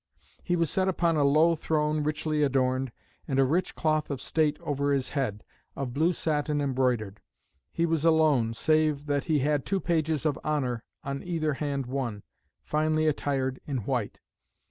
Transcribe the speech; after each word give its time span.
He 0.43 0.55
was 0.55 0.71
set 0.71 0.87
upon 0.87 1.15
a 1.15 1.23
low 1.23 1.53
Throne 1.53 2.03
richly 2.03 2.41
adorned, 2.41 2.91
and 3.27 3.37
a 3.37 3.43
rich 3.43 3.75
cloth 3.75 4.09
of 4.09 4.19
state 4.19 4.57
over 4.61 4.91
his 4.91 5.09
head, 5.09 5.43
of 5.75 5.93
blue 5.93 6.11
satin 6.11 6.59
embroidered. 6.59 7.21
He 7.71 7.85
was 7.85 8.03
alone, 8.03 8.55
save 8.55 9.05
that 9.05 9.25
he 9.25 9.37
had 9.41 9.63
two 9.63 9.79
pages 9.79 10.25
of 10.25 10.39
honour, 10.43 10.83
on 11.03 11.21
either 11.21 11.53
hand 11.53 11.85
one, 11.85 12.23
finely 12.63 13.05
attired 13.05 13.59
in 13.67 13.85
white. 13.85 14.19